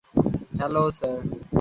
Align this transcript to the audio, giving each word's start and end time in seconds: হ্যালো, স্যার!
হ্যালো, 0.57 0.83
স্যার! 0.97 1.17